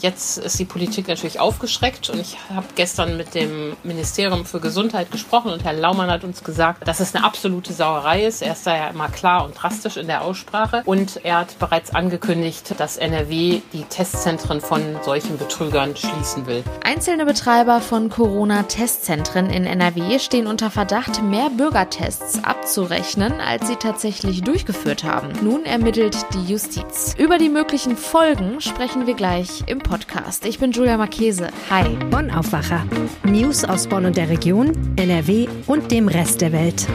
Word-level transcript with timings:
Jetzt 0.00 0.38
ist 0.38 0.58
die 0.58 0.64
Politik 0.64 1.08
natürlich 1.08 1.40
aufgeschreckt 1.40 2.08
und 2.10 2.20
ich 2.20 2.36
habe 2.54 2.66
gestern 2.76 3.16
mit 3.16 3.34
dem 3.34 3.76
Ministerium 3.82 4.44
für 4.44 4.60
Gesundheit 4.60 5.10
gesprochen 5.10 5.50
und 5.50 5.64
Herr 5.64 5.72
Laumann 5.72 6.10
hat 6.10 6.22
uns 6.22 6.44
gesagt, 6.44 6.86
dass 6.86 7.00
es 7.00 7.14
eine 7.14 7.24
absolute 7.24 7.72
Sauerei 7.72 8.24
ist. 8.24 8.42
Er 8.42 8.52
ist 8.52 8.66
da 8.66 8.76
ja 8.76 8.88
immer 8.88 9.08
klar 9.08 9.44
und 9.44 9.54
drastisch 9.54 9.96
in 9.96 10.06
der 10.06 10.22
Aussprache 10.22 10.82
und 10.84 11.24
er 11.24 11.38
hat 11.38 11.58
bereits 11.58 11.94
angekündigt, 11.94 12.74
dass 12.78 12.96
NRW 12.96 13.60
die 13.72 13.84
Testzentren 13.84 14.60
von 14.60 14.82
solchen 15.04 15.36
Betrügern 15.36 15.96
schließen 15.96 16.46
will. 16.46 16.62
Einzelne 16.84 17.26
Betreiber 17.26 17.80
von 17.80 18.08
Corona-Testzentren 18.08 19.50
in 19.50 19.66
NRW 19.66 20.18
stehen 20.20 20.46
unter 20.46 20.70
Verdacht, 20.70 21.22
mehr 21.22 21.50
Bürgertests 21.50 22.44
abzurechnen, 22.44 23.40
als 23.40 23.66
sie 23.66 23.76
tatsächlich 23.76 24.42
durchgeführt 24.42 25.02
haben. 25.02 25.32
Nun 25.42 25.64
ermittelt 25.64 26.16
die 26.34 26.52
Justiz. 26.52 27.14
Über 27.18 27.38
die 27.38 27.48
möglichen 27.48 27.96
Folgen 27.96 28.60
sprechen 28.60 29.06
wir 29.06 29.14
gleich 29.14 29.64
im 29.66 29.80
Podcast. 29.88 30.44
Ich 30.44 30.58
bin 30.58 30.72
Julia 30.72 30.98
Marchese. 30.98 31.48
Hi. 31.70 31.96
Bonn 32.10 32.30
Aufwacher. 32.30 32.84
News 33.24 33.64
aus 33.64 33.86
Bonn 33.86 34.04
und 34.04 34.16
der 34.16 34.28
Region, 34.28 34.72
NRW 34.96 35.48
und 35.66 35.90
dem 35.90 36.08
Rest 36.08 36.42
der 36.42 36.52
Welt. 36.52 36.86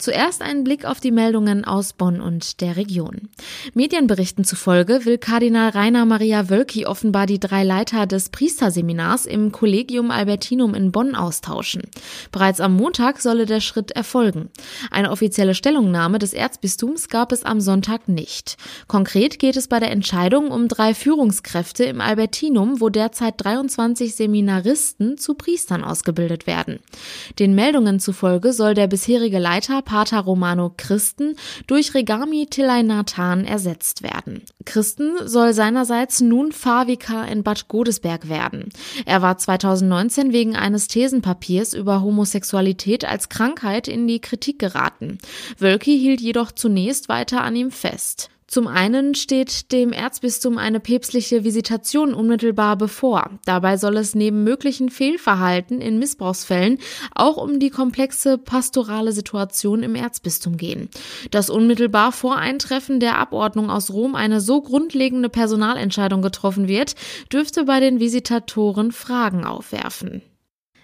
Zuerst 0.00 0.40
ein 0.40 0.64
Blick 0.64 0.86
auf 0.86 0.98
die 0.98 1.10
Meldungen 1.10 1.66
aus 1.66 1.92
Bonn 1.92 2.22
und 2.22 2.62
der 2.62 2.76
Region. 2.76 3.28
Medienberichten 3.74 4.44
zufolge 4.44 5.04
will 5.04 5.18
Kardinal 5.18 5.68
Rainer 5.68 6.06
Maria 6.06 6.48
Wölki 6.48 6.86
offenbar 6.86 7.26
die 7.26 7.38
drei 7.38 7.64
Leiter 7.64 8.06
des 8.06 8.30
Priesterseminars 8.30 9.26
im 9.26 9.52
Collegium 9.52 10.10
Albertinum 10.10 10.74
in 10.74 10.90
Bonn 10.90 11.14
austauschen. 11.14 11.82
Bereits 12.32 12.60
am 12.62 12.76
Montag 12.76 13.20
solle 13.20 13.44
der 13.44 13.60
Schritt 13.60 13.90
erfolgen. 13.90 14.48
Eine 14.90 15.10
offizielle 15.10 15.54
Stellungnahme 15.54 16.18
des 16.18 16.32
Erzbistums 16.32 17.10
gab 17.10 17.30
es 17.30 17.44
am 17.44 17.60
Sonntag 17.60 18.08
nicht. 18.08 18.56
Konkret 18.86 19.38
geht 19.38 19.58
es 19.58 19.68
bei 19.68 19.80
der 19.80 19.90
Entscheidung 19.90 20.50
um 20.50 20.66
drei 20.66 20.94
Führungskräfte 20.94 21.84
im 21.84 22.00
Albertinum, 22.00 22.80
wo 22.80 22.88
derzeit 22.88 23.34
23 23.36 24.14
Seminaristen 24.14 25.18
zu 25.18 25.34
Priestern 25.34 25.84
ausgebildet 25.84 26.46
werden. 26.46 26.78
Den 27.38 27.54
Meldungen 27.54 28.00
zufolge 28.00 28.54
soll 28.54 28.72
der 28.72 28.86
bisherige 28.86 29.38
Leiter 29.38 29.82
Pater 29.90 30.20
Romano 30.20 30.72
Christen 30.76 31.34
durch 31.66 31.94
Regami 31.94 32.46
Tilainatan 32.48 33.44
ersetzt 33.44 34.04
werden. 34.04 34.42
Christen 34.64 35.26
soll 35.26 35.52
seinerseits 35.52 36.20
nun 36.20 36.52
Fahrvikar 36.52 37.26
in 37.26 37.42
Bad 37.42 37.66
Godesberg 37.66 38.28
werden. 38.28 38.68
Er 39.04 39.20
war 39.20 39.36
2019 39.36 40.32
wegen 40.32 40.54
eines 40.54 40.86
Thesenpapiers 40.86 41.74
über 41.74 42.02
Homosexualität 42.02 43.04
als 43.04 43.28
Krankheit 43.28 43.88
in 43.88 44.06
die 44.06 44.20
Kritik 44.20 44.60
geraten. 44.60 45.18
Wölki 45.58 45.98
hielt 45.98 46.20
jedoch 46.20 46.52
zunächst 46.52 47.08
weiter 47.08 47.42
an 47.42 47.56
ihm 47.56 47.72
fest. 47.72 48.30
Zum 48.50 48.66
einen 48.66 49.14
steht 49.14 49.70
dem 49.70 49.92
Erzbistum 49.92 50.58
eine 50.58 50.80
päpstliche 50.80 51.44
Visitation 51.44 52.12
unmittelbar 52.12 52.76
bevor. 52.76 53.38
Dabei 53.44 53.76
soll 53.76 53.96
es 53.96 54.16
neben 54.16 54.42
möglichen 54.42 54.88
Fehlverhalten 54.88 55.80
in 55.80 56.00
Missbrauchsfällen 56.00 56.78
auch 57.14 57.36
um 57.36 57.60
die 57.60 57.70
komplexe 57.70 58.38
pastorale 58.38 59.12
Situation 59.12 59.84
im 59.84 59.94
Erzbistum 59.94 60.56
gehen. 60.56 60.88
Dass 61.30 61.48
unmittelbar 61.48 62.10
vor 62.10 62.38
Eintreffen 62.38 62.98
der 62.98 63.18
Abordnung 63.18 63.70
aus 63.70 63.92
Rom 63.92 64.16
eine 64.16 64.40
so 64.40 64.60
grundlegende 64.62 65.28
Personalentscheidung 65.28 66.20
getroffen 66.20 66.66
wird, 66.66 66.96
dürfte 67.32 67.66
bei 67.66 67.78
den 67.78 68.00
Visitatoren 68.00 68.90
Fragen 68.90 69.44
aufwerfen. 69.44 70.22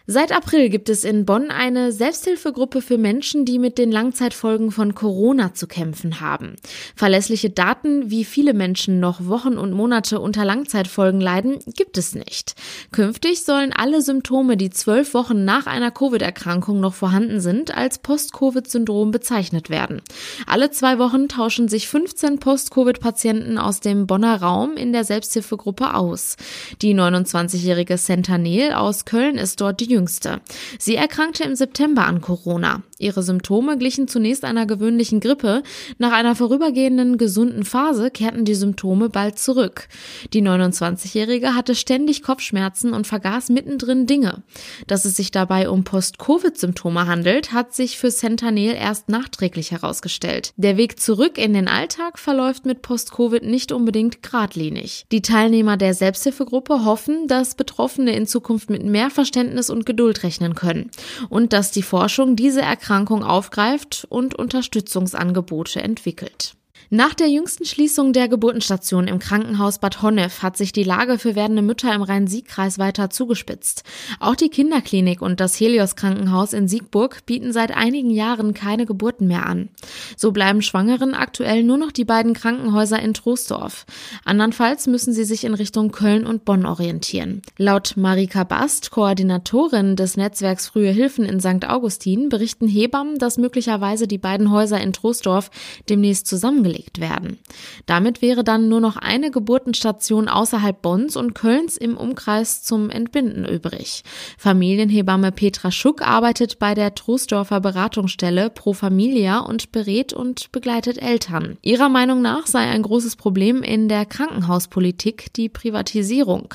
Seit 0.08 0.30
April 0.30 0.68
gibt 0.68 0.88
es 0.88 1.02
in 1.02 1.26
Bonn 1.26 1.50
eine 1.50 1.90
Selbsthilfegruppe 1.90 2.80
für 2.80 2.96
Menschen, 2.96 3.44
die 3.44 3.58
mit 3.58 3.76
den 3.76 3.90
Langzeitfolgen 3.90 4.70
von 4.70 4.94
Corona 4.94 5.52
zu 5.52 5.66
kämpfen 5.66 6.20
haben. 6.20 6.54
Verlässliche 6.94 7.50
Daten, 7.50 8.08
wie 8.08 8.24
viele 8.24 8.54
Menschen 8.54 9.00
noch 9.00 9.27
Wochen 9.27 9.58
und 9.58 9.72
Monate 9.72 10.20
unter 10.20 10.44
Langzeitfolgen 10.44 11.20
leiden, 11.20 11.58
gibt 11.74 11.98
es 11.98 12.14
nicht. 12.14 12.54
Künftig 12.92 13.42
sollen 13.42 13.72
alle 13.72 14.00
Symptome, 14.00 14.56
die 14.56 14.70
zwölf 14.70 15.12
Wochen 15.12 15.45
nach 15.45 15.66
einer 15.66 15.90
Covid-Erkrankung 15.90 16.78
noch 16.78 16.95
vorhanden 16.95 17.40
sind, 17.40 17.77
als 17.77 17.98
Post-Covid-Syndrom 17.98 19.11
bezeichnet 19.11 19.70
werden. 19.70 20.02
Alle 20.46 20.70
zwei 20.70 21.00
Wochen 21.00 21.27
tauschen 21.28 21.66
sich 21.66 21.89
15 21.89 22.39
Post-Covid-Patienten 22.39 23.58
aus 23.58 23.80
dem 23.80 24.06
Bonner 24.06 24.40
Raum 24.40 24.77
in 24.77 24.92
der 24.92 25.02
Selbsthilfegruppe 25.02 25.95
aus. 25.95 26.36
Die 26.80 26.95
29-jährige 26.95 27.96
Centanel 27.96 28.72
aus 28.72 29.05
Köln 29.05 29.36
ist 29.36 29.61
dort 29.61 29.80
die 29.80 29.95
jüngste. 29.96 30.40
Sie 30.79 30.95
erkrankte 30.95 31.45
im 31.45 31.57
September 31.57 32.07
an 32.07 32.20
Corona. 32.20 32.83
Ihre 32.98 33.23
Symptome 33.23 33.77
glichen 33.77 34.08
zunächst 34.08 34.42
einer 34.42 34.64
gewöhnlichen 34.64 35.20
Grippe. 35.20 35.62
Nach 35.98 36.12
einer 36.12 36.34
vorübergehenden 36.34 37.18
gesunden 37.18 37.64
Phase 37.64 38.11
kehrten 38.11 38.46
die 38.46 38.55
Symptome 38.55 39.11
bald 39.11 39.39
zurück. 39.39 39.89
Die 40.33 40.40
29-Jährige 40.40 41.55
hatte 41.55 41.74
ständig 41.74 42.23
Kopfschmerzen 42.23 42.95
und 42.95 43.07
vergaß 43.07 43.51
mittendrin 43.51 44.07
Dinge. 44.07 44.45
Dass 44.86 45.05
es 45.05 45.14
sich 45.14 45.30
dabei 45.30 45.68
um 45.68 45.84
Post-Covid-Symptome 45.84 47.07
handelt, 47.07 47.52
hat 47.52 47.74
sich 47.74 47.98
für 47.98 48.08
Centanel 48.08 48.74
erst 48.74 49.11
nachträglich 49.11 49.73
herausgestellt. 49.73 50.55
Der 50.57 50.78
Weg 50.78 50.98
zurück 50.98 51.36
in 51.36 51.52
den 51.52 51.68
Alltag 51.68 52.18
verläuft 52.18 52.64
mit 52.64 52.80
Post-Covid 52.80 53.42
nicht 53.42 53.73
unbedingt 53.73 54.23
geradlinig. 54.23 55.05
Die 55.13 55.20
Teilnehmer 55.20 55.77
der 55.77 55.92
Selbsthilfegruppe 55.92 56.86
hoffen, 56.86 57.28
dass 57.28 57.57
Betroffene 57.57 58.17
in 58.17 58.27
Zukunft 58.27 58.70
mit 58.70 58.84
mehr 58.84 59.11
Verständnis 59.11 59.68
und 59.68 59.84
Geduld 59.84 60.23
rechnen 60.23 60.55
können 60.55 60.90
und 61.28 61.52
dass 61.52 61.73
die 61.73 61.83
Forschung 61.83 62.36
diese 62.36 62.63
Erkrankung 62.63 62.86
aufgreift 63.23 64.07
und 64.08 64.35
Unterstützungsangebote 64.35 65.83
entwickelt. 65.83 66.55
Nach 66.91 67.14
der 67.14 67.29
jüngsten 67.29 67.64
Schließung 67.64 68.13
der 68.13 68.29
Geburtenstation 68.29 69.08
im 69.08 69.19
Krankenhaus 69.19 69.80
Bad 69.80 70.02
Honnef 70.02 70.45
hat 70.45 70.57
sich 70.57 70.70
die 70.70 70.85
Lage 70.85 71.19
für 71.19 71.35
werdende 71.35 71.63
Mütter 71.63 71.92
im 71.92 72.02
Rhein-Sieg-Kreis 72.02 72.79
weiter 72.79 73.11
zugespitzt. 73.11 73.83
Auch 74.20 74.36
die 74.36 74.51
Kinderklinik 74.51 75.20
und 75.20 75.41
das 75.41 75.58
Helios 75.58 75.96
Krankenhaus 75.96 76.52
in 76.52 76.69
Siegburg 76.69 77.27
bieten 77.27 77.52
seit 77.52 77.77
einigen 77.77 78.11
Jahren 78.11 78.55
keine 78.55 78.86
Geburten 78.86 79.27
mehr 79.27 79.46
an. 79.46 79.69
So 80.17 80.30
bleiben 80.30 80.63
Schwangeren 80.63 81.14
aktuell 81.14 81.64
nur 81.64 81.77
noch 81.77 81.91
die 81.91 82.05
beiden 82.05 82.35
Krankenhäuser 82.35 83.01
in 83.01 83.14
Troisdorf. 83.14 83.85
Andernfalls 84.25 84.86
müssen 84.86 85.13
sie 85.13 85.25
sich 85.25 85.42
in 85.42 85.55
Richtung 85.55 85.91
Köln 85.91 86.25
und 86.25 86.45
Bonn 86.45 86.67
orientieren. 86.67 87.42
Laut 87.58 87.95
Marika 87.96 88.45
Bast, 88.45 88.92
Koordinatorin 88.92 89.96
des 89.96 90.17
Netzwerks 90.17 90.69
Frühe 90.69 90.92
Hilfen 90.92 91.25
in 91.25 91.41
St. 91.41 91.67
Augustin, 91.69 92.29
berichten 92.29 92.69
Hebammen, 92.69 93.19
dass 93.19 93.39
möglicherweise 93.39 94.07
die 94.07 94.19
beiden 94.19 94.52
Häuser 94.52 94.80
in 94.80 94.92
Troisdorf 94.92 95.51
demnächst 95.89 96.29
zusammengelegt 96.29 96.76
angelegt 96.77 97.01
werden. 97.01 97.39
Damit 97.87 98.23
wäre 98.23 98.45
dann 98.45 98.69
nur 98.69 98.81
noch 98.81 98.97
eine 98.97 99.31
Geburtenstation 99.31 100.29
außerhalb 100.29 100.81
Bonns 100.81 101.17
und 101.17 101.35
Kölns 101.35 101.77
im 101.77 101.97
Umkreis 101.97 102.63
zum 102.63 102.91
Entbinden 102.91 103.45
übrig. 103.45 104.03
Familienhebamme 104.39 105.33
Petra 105.33 105.70
Schuck 105.70 106.03
arbeitet 106.03 106.59
bei 106.59 106.75
der 106.75 106.95
Troisdorfer 106.95 107.61
Beratungsstelle 107.61 108.51
Pro 108.51 108.73
Familia 108.73 109.41
und 109.41 109.73
berät 109.73 110.13
und 110.13 110.53
begleitet 110.53 110.98
Eltern. 110.98 111.57
Ihrer 111.63 111.89
Meinung 111.89 112.23
nach 112.23 112.47
sei 112.47 112.61
ein 112.61 112.83
großes 112.83 113.17
Problem 113.17 113.63
in 113.63 113.89
der 113.89 114.05
Krankenhauspolitik 114.05 115.33
die 115.35 115.48
Privatisierung. 115.48 116.55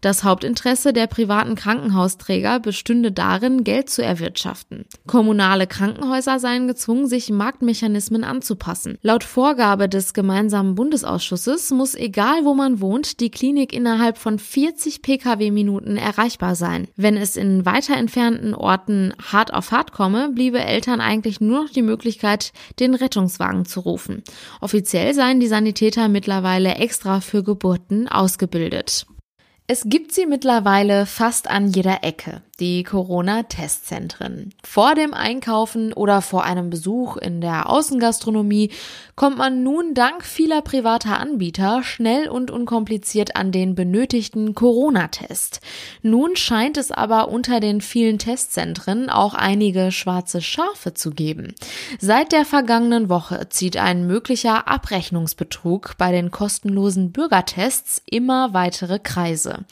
Das 0.00 0.24
Hauptinteresse 0.24 0.92
der 0.92 1.06
privaten 1.06 1.54
Krankenhausträger 1.54 2.60
bestünde 2.60 3.12
darin, 3.12 3.64
Geld 3.64 3.90
zu 3.90 4.02
erwirtschaften. 4.02 4.84
Kommunale 5.06 5.66
Krankenhäuser 5.66 6.38
seien 6.38 6.68
gezwungen, 6.68 7.06
sich 7.06 7.30
Marktmechanismen 7.30 8.24
anzupassen. 8.24 8.98
Laut 9.02 9.24
Vorgaben 9.24 9.55
Vorgabe 9.56 9.88
des 9.88 10.12
gemeinsamen 10.12 10.74
Bundesausschusses 10.74 11.70
muss, 11.70 11.94
egal 11.94 12.44
wo 12.44 12.52
man 12.52 12.82
wohnt, 12.82 13.20
die 13.20 13.30
Klinik 13.30 13.72
innerhalb 13.72 14.18
von 14.18 14.38
40 14.38 15.00
Pkw-Minuten 15.00 15.96
erreichbar 15.96 16.54
sein. 16.54 16.88
Wenn 16.94 17.16
es 17.16 17.38
in 17.38 17.64
weiter 17.64 17.96
entfernten 17.96 18.54
Orten 18.54 19.14
hart 19.32 19.54
auf 19.54 19.70
hart 19.70 19.92
komme, 19.92 20.28
bliebe 20.28 20.60
Eltern 20.60 21.00
eigentlich 21.00 21.40
nur 21.40 21.62
noch 21.64 21.70
die 21.70 21.80
Möglichkeit, 21.80 22.52
den 22.80 22.94
Rettungswagen 22.94 23.64
zu 23.64 23.80
rufen. 23.80 24.22
Offiziell 24.60 25.14
seien 25.14 25.40
die 25.40 25.48
Sanitäter 25.48 26.08
mittlerweile 26.08 26.74
extra 26.74 27.22
für 27.22 27.42
Geburten 27.42 28.08
ausgebildet. 28.08 29.06
Es 29.68 29.84
gibt 29.86 30.12
sie 30.12 30.26
mittlerweile 30.26 31.06
fast 31.06 31.48
an 31.48 31.68
jeder 31.68 32.04
Ecke 32.04 32.42
die 32.58 32.84
Corona-Testzentren. 32.84 34.54
Vor 34.64 34.94
dem 34.94 35.12
Einkaufen 35.12 35.92
oder 35.92 36.22
vor 36.22 36.44
einem 36.44 36.70
Besuch 36.70 37.16
in 37.18 37.40
der 37.42 37.68
Außengastronomie 37.68 38.70
kommt 39.14 39.36
man 39.36 39.62
nun 39.62 39.92
dank 39.92 40.24
vieler 40.24 40.62
privater 40.62 41.18
Anbieter 41.18 41.82
schnell 41.82 42.28
und 42.28 42.50
unkompliziert 42.50 43.36
an 43.36 43.52
den 43.52 43.74
benötigten 43.74 44.54
Corona-Test. 44.54 45.60
Nun 46.02 46.36
scheint 46.36 46.78
es 46.78 46.90
aber 46.90 47.28
unter 47.28 47.60
den 47.60 47.82
vielen 47.82 48.18
Testzentren 48.18 49.10
auch 49.10 49.34
einige 49.34 49.92
schwarze 49.92 50.40
Schafe 50.40 50.94
zu 50.94 51.10
geben. 51.10 51.54
Seit 51.98 52.32
der 52.32 52.46
vergangenen 52.46 53.10
Woche 53.10 53.48
zieht 53.50 53.76
ein 53.76 54.06
möglicher 54.06 54.66
Abrechnungsbetrug 54.66 55.96
bei 55.98 56.10
den 56.10 56.30
kostenlosen 56.30 57.12
Bürgertests 57.12 58.00
immer 58.06 58.54
weitere 58.54 58.98
Kreise. 58.98 59.64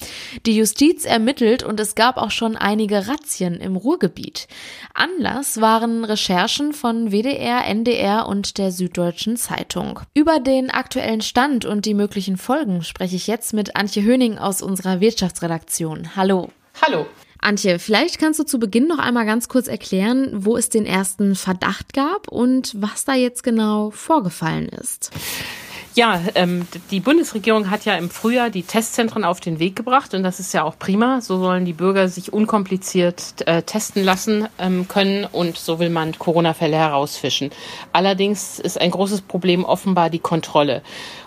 Die 0.44 0.56
Justiz 0.56 1.06
ermittelt 1.06 1.62
und 1.62 1.80
es 1.80 1.94
gab 1.94 2.18
auch 2.18 2.30
schon 2.30 2.56
ein 2.56 2.73
einige 2.74 3.06
Razzien 3.06 3.60
im 3.60 3.76
Ruhrgebiet. 3.76 4.48
Anlass 4.94 5.60
waren 5.60 6.04
Recherchen 6.04 6.72
von 6.72 7.12
WDR, 7.12 7.64
NDR 7.68 8.26
und 8.26 8.58
der 8.58 8.72
Süddeutschen 8.72 9.36
Zeitung. 9.36 10.00
Über 10.12 10.40
den 10.40 10.70
aktuellen 10.70 11.20
Stand 11.20 11.66
und 11.66 11.86
die 11.86 11.94
möglichen 11.94 12.36
Folgen 12.36 12.82
spreche 12.82 13.14
ich 13.14 13.28
jetzt 13.28 13.52
mit 13.52 13.76
Antje 13.76 14.02
Höning 14.02 14.38
aus 14.38 14.60
unserer 14.60 14.98
Wirtschaftsredaktion. 14.98 16.16
Hallo. 16.16 16.48
Hallo. 16.82 17.06
Antje, 17.38 17.78
vielleicht 17.78 18.18
kannst 18.18 18.40
du 18.40 18.44
zu 18.44 18.58
Beginn 18.58 18.88
noch 18.88 18.98
einmal 18.98 19.24
ganz 19.24 19.48
kurz 19.48 19.68
erklären, 19.68 20.30
wo 20.44 20.56
es 20.56 20.68
den 20.68 20.84
ersten 20.84 21.36
Verdacht 21.36 21.92
gab 21.92 22.26
und 22.26 22.74
was 22.76 23.04
da 23.04 23.14
jetzt 23.14 23.44
genau 23.44 23.92
vorgefallen 23.92 24.68
ist. 24.68 25.12
Ja, 25.96 26.20
ähm, 26.34 26.66
die 26.90 26.98
Bundesregierung 26.98 27.70
hat 27.70 27.84
ja 27.84 27.94
im 27.94 28.10
Frühjahr 28.10 28.50
die 28.50 28.64
Testzentren 28.64 29.22
auf 29.22 29.38
den 29.38 29.60
Weg 29.60 29.76
gebracht 29.76 30.12
und 30.12 30.24
das 30.24 30.40
ist 30.40 30.52
ja 30.52 30.64
auch 30.64 30.76
prima. 30.76 31.20
So 31.20 31.38
sollen 31.38 31.64
die 31.64 31.72
Bürger 31.72 32.08
sich 32.08 32.32
unkompliziert 32.32 33.46
äh, 33.46 33.62
testen 33.62 34.02
lassen 34.02 34.48
ähm, 34.58 34.88
können 34.88 35.24
und 35.24 35.56
so 35.56 35.78
will 35.78 35.90
man 35.90 36.18
Corona-Fälle 36.18 36.76
herausfischen. 36.76 37.50
Allerdings 37.92 38.58
ist 38.58 38.80
ein 38.80 38.90
großes 38.90 39.20
Problem 39.20 39.64
offenbar 39.64 40.10
die 40.10 40.18
Kontrolle. 40.18 40.82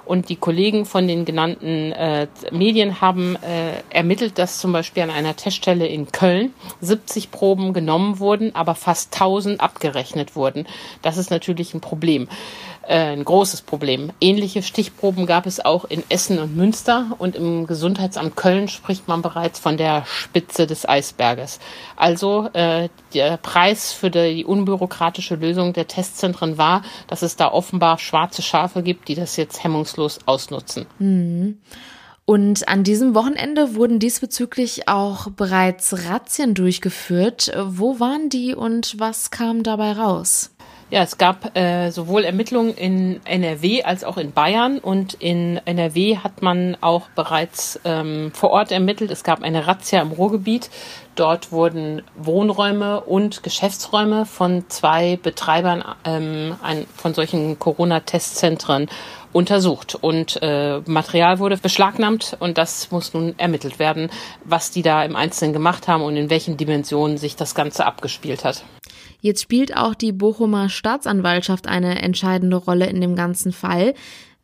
Und 0.08 0.30
die 0.30 0.38
Kollegen 0.38 0.86
von 0.86 1.08
den 1.08 1.26
genannten 1.26 1.92
äh, 1.92 2.28
Medien 2.52 3.02
haben 3.02 3.36
äh, 3.36 3.74
ermittelt, 3.90 4.38
dass 4.38 4.60
zum 4.60 4.72
Beispiel 4.72 5.04
an 5.04 5.10
einer 5.10 5.36
Teststelle 5.36 5.86
in 5.86 6.12
Köln 6.12 6.54
70 6.80 7.30
Proben 7.30 7.74
genommen 7.74 8.20
wurden, 8.20 8.56
aber 8.56 8.74
fast 8.74 9.14
1000 9.14 9.60
abgerechnet 9.60 10.36
wurden. 10.36 10.66
Das 11.02 11.18
ist 11.18 11.30
natürlich 11.30 11.74
ein 11.74 11.82
Problem 11.82 12.30
äh, 12.88 13.12
ein 13.12 13.26
großes 13.26 13.62
Problem. 13.62 14.12
Ähnliche 14.22 14.64
Stichproben 14.64 15.26
gab 15.26 15.46
es 15.46 15.64
auch 15.64 15.84
in 15.86 16.04
Essen 16.10 16.40
und 16.40 16.56
Münster 16.56 17.08
und 17.18 17.36
im 17.36 17.68
Gesundheitsamt 17.68 18.36
Köln 18.36 18.70
spricht 18.70 19.08
man 19.08 19.22
bereits 19.22 19.60
von 19.60 19.76
der 19.76 20.06
Spitze 20.06 20.68
des 20.68 20.88
Eisberges. 20.88 21.60
Also 21.98 22.50
äh, 22.54 22.88
der 23.14 23.38
Preis 23.38 23.92
für 23.92 24.10
die 24.10 24.46
unbürokratische 24.46 25.36
Lösung 25.36 25.74
der 25.74 25.88
Testzentren 25.88 26.58
war, 26.58 26.82
dass 27.08 27.22
es 27.22 27.36
da 27.36 27.52
offenbar 27.52 28.00
schwarze 28.00 28.42
Schafe 28.42 28.84
gibt, 28.84 29.10
die 29.10 29.16
das 29.16 29.36
jetzt 29.36 29.64
hemmungslos 29.64 29.97
ausnutzen. 30.26 30.86
Mhm. 31.00 31.58
Und 32.30 32.68
an 32.68 32.84
diesem 32.84 33.16
Wochenende 33.16 33.76
wurden 33.76 34.00
diesbezüglich 34.00 34.90
auch 34.90 35.30
bereits 35.32 36.10
Razzien 36.10 36.54
durchgeführt. 36.54 37.52
Wo 37.66 38.02
waren 38.02 38.28
die 38.28 38.54
und 38.54 39.00
was 39.00 39.32
kam 39.32 39.64
dabei 39.64 39.94
raus? 39.94 40.52
Ja, 40.90 41.04
es 41.04 41.18
gab 41.18 41.58
äh, 41.58 41.90
sowohl 41.92 42.24
Ermittlungen 42.24 42.74
in 42.74 43.20
NRW 43.26 43.84
als 43.84 44.06
auch 44.06 44.16
in 44.16 44.32
Bayern 44.32 44.80
und 44.80 45.16
in 45.16 45.60
NRW 45.66 46.18
hat 46.18 46.42
man 46.42 46.78
auch 46.80 47.10
bereits 47.10 47.78
ähm, 47.84 48.32
vor 48.34 48.52
Ort 48.52 48.72
ermittelt. 48.72 49.12
Es 49.12 49.26
gab 49.26 49.44
eine 49.44 49.68
Razzia 49.68 50.02
im 50.02 50.12
Ruhrgebiet. 50.12 50.70
Dort 51.16 51.52
wurden 51.52 52.04
Wohnräume 52.16 53.02
und 53.02 53.44
Geschäftsräume 53.44 54.26
von 54.26 54.64
zwei 54.70 55.18
Betreibern 55.22 55.84
ähm, 56.06 56.56
ein, 56.62 56.86
von 56.96 57.14
solchen 57.14 57.60
Corona-Testzentren 57.60 58.88
untersucht 59.34 59.96
und 59.96 60.40
äh, 60.42 60.80
Material 60.86 61.40
wurde 61.40 61.58
beschlagnahmt 61.58 62.38
und 62.40 62.58
das 62.58 62.92
muss 62.92 63.14
nun 63.14 63.38
ermittelt 63.38 63.80
werden, 63.80 64.10
was 64.44 64.72
die 64.72 64.82
da 64.82 65.04
im 65.04 65.16
Einzelnen 65.16 65.54
gemacht 65.54 65.88
haben 65.88 66.04
und 66.04 66.16
in 66.16 66.30
welchen 66.30 66.58
Dimensionen 66.58 67.18
sich 67.18 67.36
das 67.36 67.56
Ganze 67.56 67.86
abgespielt 67.86 68.44
hat. 68.46 68.64
Jetzt 69.20 69.42
spielt 69.42 69.76
auch 69.76 69.96
die 69.96 70.12
Bochumer 70.12 70.70
Staatsanwaltschaft 70.70 71.68
eine 71.68 72.02
entscheidende 72.02 72.58
Rolle 72.58 72.86
in 72.88 73.02
dem 73.02 73.16
ganzen 73.16 73.52
Fall. 73.52 73.94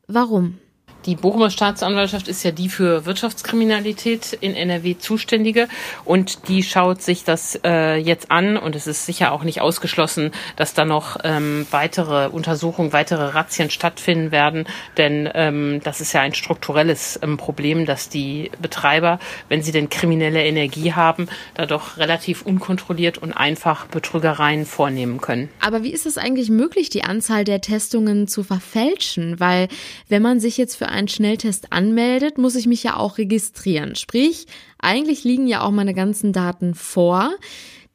Warum? 0.08 0.58
Die 1.06 1.16
Bochumer 1.16 1.50
Staatsanwaltschaft 1.50 2.30
ist 2.30 2.44
ja 2.44 2.52
die 2.52 2.70
für 2.70 3.06
Wirtschaftskriminalität 3.06 4.32
in 4.40 4.56
NRW 4.56 4.98
zuständige 4.98 5.68
und 6.06 6.48
die 6.48 6.64
schaut 6.64 7.02
sich 7.02 7.26
das 7.26 7.60
äh, 7.66 7.98
jetzt 7.98 8.32
an 8.32 8.56
und 8.56 8.74
es 8.78 8.88
ist 8.88 9.06
sicher 9.06 9.34
auch 9.34 9.44
nicht 9.44 9.60
ausgeschlossen, 9.60 10.32
dass 10.56 10.74
da 10.74 10.86
noch 10.86 11.18
ähm, 11.26 11.68
weitere 11.72 12.30
Untersuchungen, 12.30 12.94
weitere 12.94 13.24
Razzien 13.24 13.70
stattfinden 13.70 14.32
werden, 14.32 14.66
denn 14.96 15.30
ähm, 15.34 15.82
das 15.84 16.00
ist 16.00 16.14
ja 16.14 16.22
ein 16.22 16.34
strukturelles 16.34 17.20
ähm, 17.22 17.36
Problem, 17.36 17.86
dass 17.86 18.08
die 18.08 18.50
Betreiber, 18.62 19.20
wenn 19.50 19.62
sie 19.62 19.74
denn 19.74 19.90
kriminelle 19.90 20.46
Energie 20.46 20.94
haben, 20.94 21.28
da 21.56 21.66
doch 21.66 21.98
relativ 21.98 22.44
unkontrolliert 22.44 23.18
und 23.18 23.34
einfach 23.34 23.88
Betrügereien 23.88 24.66
vornehmen 24.66 25.20
können. 25.20 25.50
Aber 25.60 25.84
wie 25.84 25.92
ist 25.92 26.06
es 26.06 26.18
eigentlich 26.18 26.50
möglich, 26.50 26.90
die 26.90 27.04
Anzahl 27.04 27.44
der 27.44 27.60
Testungen 27.60 28.30
zu 28.30 28.44
verfälschen? 28.44 29.42
Weil 29.42 29.68
wenn 30.08 30.22
man 30.22 30.40
sich 30.40 30.56
jetzt 30.56 30.76
für 30.76 30.93
einen 30.94 31.10
Schnelltest 31.10 31.74
anmeldet, 31.74 32.38
muss 32.38 32.56
ich 32.56 32.68
mich 32.68 32.84
ja 32.84 32.96
auch 32.96 33.18
registrieren. 33.18 33.96
Sprich, 33.96 34.48
eigentlich 34.80 35.24
liegen 35.24 35.48
ja 35.48 35.62
auch 35.62 35.72
meine 35.72 35.94
ganzen 35.94 36.32
Daten 36.32 36.74
vor 36.74 37.32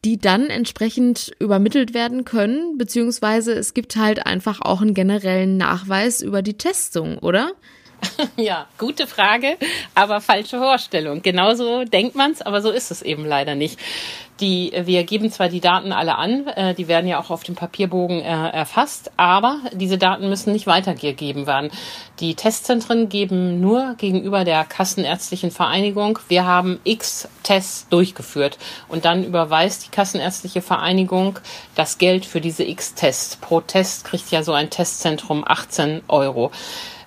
die 0.05 0.19
dann 0.19 0.49
entsprechend 0.49 1.33
übermittelt 1.41 1.93
werden 1.93 2.25
können, 2.25 2.79
beziehungsweise 2.79 3.53
es 3.53 3.75
gibt 3.75 3.97
halt 3.97 4.27
einfach 4.27 4.61
auch 4.61 4.81
einen 4.81 4.95
generellen 4.95 5.57
Nachweis 5.57 6.23
über 6.23 6.43
die 6.43 6.57
Testung, 6.57 7.19
oder? 7.19 7.53
Ja, 8.37 8.67
gute 8.79 9.07
Frage, 9.07 9.57
aber 9.95 10.21
falsche 10.21 10.59
Vorstellung. 10.59 11.23
Genauso 11.23 11.85
denkt 11.85 12.15
man's, 12.15 12.43
aber 12.43 12.63
so 12.63 12.71
ist 12.71 12.91
es 12.91 13.03
eben 13.03 13.25
leider 13.25 13.55
nicht. 13.55 13.79
Die, 14.41 14.73
wir 14.85 15.03
geben 15.03 15.33
zwar 15.33 15.49
die 15.49 15.61
Daten 15.61 15.91
alle 15.93 16.15
an, 16.15 16.47
äh, 16.47 16.73
die 16.73 16.87
werden 16.87 17.09
ja 17.09 17.19
auch 17.19 17.31
auf 17.31 17.43
dem 17.43 17.57
Papierbogen 17.57 18.21
äh, 18.21 18.51
erfasst, 18.51 19.11
aber 19.17 19.59
diese 19.73 19.99
Daten 19.99 20.29
müssen 20.29 20.53
nicht 20.53 20.69
weitergegeben 20.69 21.49
werden. 21.49 21.73
Die 22.21 22.37
Testzentren 22.37 23.09
geben 23.09 23.61
nur 23.61 23.97
gegenüber 23.99 24.45
der 24.45 24.65
Kassenärztlichen 24.65 25.51
Vereinigung, 25.51 26.21
wir 26.29 26.45
haben 26.45 26.79
x 26.85 27.29
Tests 27.43 27.89
durchgeführt 27.89 28.59
und 28.87 29.05
dann 29.05 29.25
überweist 29.25 29.87
die 29.87 29.91
Kassenärztliche 29.91 30.63
Vereinigung 30.63 31.41
das 31.75 31.99
Geld 31.99 32.25
für 32.25 32.41
diese 32.41 32.63
x 32.63 32.95
Tests. 32.95 33.37
Pro 33.37 33.61
Test 33.61 34.05
kriegt 34.05 34.31
ja 34.31 34.45
so 34.45 34.53
ein 34.53 34.71
Testzentrum 34.71 35.43
18 35.45 36.03
Euro. 36.07 36.53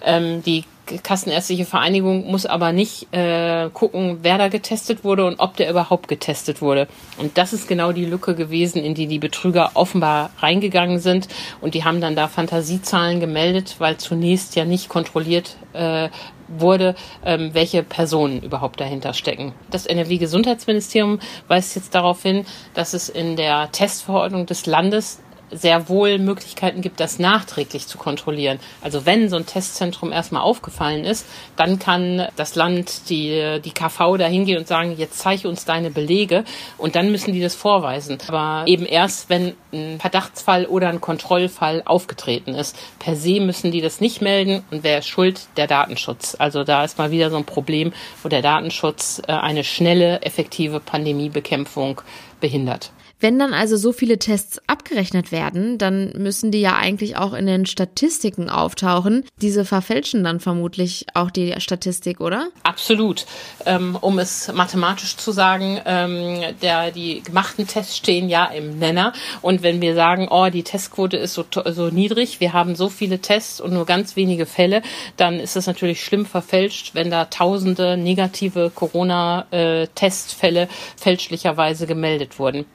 Ähm, 0.03 0.43
die 0.43 0.65
Kassenärztliche 0.97 1.65
Vereinigung 1.65 2.29
muss 2.29 2.45
aber 2.45 2.71
nicht 2.71 3.13
äh, 3.13 3.69
gucken, 3.73 4.19
wer 4.21 4.37
da 4.37 4.49
getestet 4.49 5.03
wurde 5.03 5.25
und 5.25 5.39
ob 5.39 5.55
der 5.55 5.69
überhaupt 5.69 6.07
getestet 6.07 6.61
wurde. 6.61 6.87
Und 7.17 7.37
das 7.37 7.53
ist 7.53 7.67
genau 7.67 7.91
die 7.91 8.05
Lücke 8.05 8.35
gewesen, 8.35 8.83
in 8.83 8.93
die 8.93 9.07
die 9.07 9.19
Betrüger 9.19 9.71
offenbar 9.75 10.31
reingegangen 10.39 10.99
sind. 10.99 11.27
Und 11.61 11.73
die 11.75 11.83
haben 11.83 12.01
dann 12.01 12.15
da 12.15 12.27
Fantasiezahlen 12.27 13.19
gemeldet, 13.19 13.75
weil 13.79 13.97
zunächst 13.97 14.55
ja 14.55 14.65
nicht 14.65 14.89
kontrolliert 14.89 15.55
äh, 15.73 16.09
wurde, 16.47 16.95
ähm, 17.23 17.51
welche 17.53 17.83
Personen 17.83 18.41
überhaupt 18.41 18.81
dahinter 18.81 19.13
stecken. 19.13 19.53
Das 19.69 19.85
NRW-Gesundheitsministerium 19.85 21.19
weist 21.47 21.75
jetzt 21.75 21.95
darauf 21.95 22.21
hin, 22.23 22.45
dass 22.73 22.93
es 22.93 23.07
in 23.07 23.37
der 23.37 23.71
Testverordnung 23.71 24.45
des 24.45 24.65
Landes 24.65 25.21
sehr 25.51 25.89
wohl 25.89 26.17
Möglichkeiten 26.17 26.81
gibt, 26.81 26.99
das 26.99 27.19
nachträglich 27.19 27.87
zu 27.87 27.97
kontrollieren. 27.97 28.59
Also 28.81 29.05
wenn 29.05 29.29
so 29.29 29.35
ein 29.35 29.45
Testzentrum 29.45 30.11
erstmal 30.11 30.41
aufgefallen 30.41 31.05
ist, 31.05 31.25
dann 31.55 31.79
kann 31.79 32.27
das 32.35 32.55
Land, 32.55 33.09
die, 33.09 33.59
die 33.63 33.71
KV 33.71 34.17
da 34.17 34.25
hingehen 34.25 34.57
und 34.57 34.67
sagen, 34.67 34.95
jetzt 34.97 35.19
zeige 35.19 35.49
uns 35.49 35.65
deine 35.65 35.91
Belege 35.91 36.43
und 36.77 36.95
dann 36.95 37.11
müssen 37.11 37.33
die 37.33 37.41
das 37.41 37.55
vorweisen. 37.55 38.17
Aber 38.27 38.67
eben 38.67 38.85
erst, 38.85 39.29
wenn 39.29 39.53
ein 39.73 39.99
Verdachtsfall 39.99 40.65
oder 40.65 40.89
ein 40.89 41.01
Kontrollfall 41.01 41.81
aufgetreten 41.85 42.53
ist. 42.53 42.77
Per 42.99 43.15
se 43.15 43.39
müssen 43.39 43.71
die 43.71 43.81
das 43.81 44.01
nicht 44.01 44.21
melden 44.21 44.63
und 44.71 44.83
wer 44.83 44.99
ist 44.99 45.07
schuld? 45.07 45.47
Der 45.57 45.67
Datenschutz. 45.67 46.35
Also 46.37 46.63
da 46.63 46.83
ist 46.83 46.97
mal 46.97 47.11
wieder 47.11 47.29
so 47.29 47.37
ein 47.37 47.45
Problem, 47.45 47.93
wo 48.23 48.29
der 48.29 48.41
Datenschutz 48.41 49.21
äh, 49.27 49.33
eine 49.33 49.63
schnelle, 49.63 50.21
effektive 50.21 50.79
Pandemiebekämpfung 50.79 52.01
behindert. 52.39 52.91
Wenn 53.21 53.37
dann 53.37 53.53
also 53.53 53.77
so 53.77 53.93
viele 53.93 54.17
Tests 54.17 54.59
abgerechnet 54.65 55.31
werden, 55.31 55.77
dann 55.77 56.11
müssen 56.17 56.49
die 56.49 56.59
ja 56.59 56.75
eigentlich 56.75 57.17
auch 57.17 57.33
in 57.33 57.45
den 57.45 57.67
Statistiken 57.67 58.49
auftauchen. 58.49 59.25
Diese 59.39 59.63
verfälschen 59.63 60.23
dann 60.23 60.39
vermutlich 60.39 61.05
auch 61.13 61.29
die 61.29 61.53
Statistik, 61.59 62.19
oder? 62.19 62.47
Absolut. 62.63 63.27
Ähm, 63.67 63.95
um 64.01 64.17
es 64.17 64.51
mathematisch 64.51 65.17
zu 65.17 65.31
sagen, 65.31 65.79
ähm, 65.85 66.41
der, 66.63 66.89
die 66.89 67.21
gemachten 67.21 67.67
Tests 67.67 67.95
stehen 67.95 68.27
ja 68.27 68.45
im 68.45 68.79
Nenner. 68.79 69.13
Und 69.43 69.61
wenn 69.61 69.81
wir 69.81 69.93
sagen, 69.93 70.27
oh, 70.31 70.49
die 70.49 70.63
Testquote 70.63 71.17
ist 71.17 71.35
so, 71.35 71.45
so 71.65 71.89
niedrig, 71.89 72.39
wir 72.39 72.53
haben 72.53 72.75
so 72.75 72.89
viele 72.89 73.19
Tests 73.19 73.61
und 73.61 73.71
nur 73.71 73.85
ganz 73.85 74.15
wenige 74.15 74.47
Fälle, 74.47 74.81
dann 75.17 75.39
ist 75.39 75.55
es 75.55 75.67
natürlich 75.67 76.03
schlimm 76.03 76.25
verfälscht, 76.25 76.95
wenn 76.95 77.11
da 77.11 77.25
tausende 77.25 77.97
negative 77.97 78.71
Corona-Testfälle 78.73 80.63
äh, 80.63 80.67
fälschlicherweise 80.97 81.85
gemeldet 81.85 82.39
wurden 82.39 82.65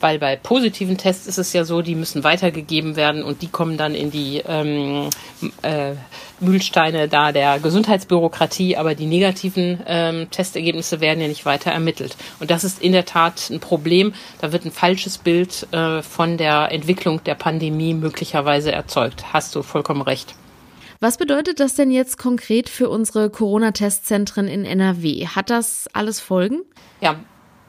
weil 0.00 0.18
bei 0.18 0.36
positiven 0.36 0.96
Tests 0.96 1.26
ist 1.26 1.38
es 1.38 1.52
ja 1.52 1.64
so, 1.64 1.82
die 1.82 1.94
müssen 1.94 2.24
weitergegeben 2.24 2.96
werden 2.96 3.22
und 3.22 3.42
die 3.42 3.48
kommen 3.48 3.76
dann 3.76 3.94
in 3.94 4.10
die 4.10 4.42
ähm, 4.46 5.08
äh, 5.62 5.92
Mühlsteine 6.40 7.08
da 7.08 7.32
der 7.32 7.58
Gesundheitsbürokratie, 7.58 8.76
aber 8.76 8.94
die 8.94 9.06
negativen 9.06 9.80
ähm, 9.86 10.30
Testergebnisse 10.30 11.00
werden 11.00 11.20
ja 11.20 11.28
nicht 11.28 11.46
weiter 11.46 11.70
ermittelt. 11.70 12.16
Und 12.40 12.50
das 12.50 12.64
ist 12.64 12.82
in 12.82 12.92
der 12.92 13.04
Tat 13.04 13.50
ein 13.50 13.60
Problem. 13.60 14.12
Da 14.40 14.52
wird 14.52 14.64
ein 14.64 14.72
falsches 14.72 15.18
Bild 15.18 15.66
äh, 15.72 16.02
von 16.02 16.36
der 16.36 16.72
Entwicklung 16.72 17.22
der 17.24 17.34
Pandemie 17.34 17.94
möglicherweise 17.94 18.72
erzeugt. 18.72 19.32
Hast 19.32 19.54
du 19.54 19.62
vollkommen 19.62 20.02
recht. 20.02 20.34
Was 21.00 21.18
bedeutet 21.18 21.60
das 21.60 21.74
denn 21.74 21.90
jetzt 21.90 22.18
konkret 22.18 22.68
für 22.68 22.88
unsere 22.88 23.28
Corona-Testzentren 23.28 24.48
in 24.48 24.64
NRW? 24.64 25.26
Hat 25.26 25.50
das 25.50 25.86
alles 25.92 26.20
Folgen? 26.20 26.62
Ja, 27.00 27.16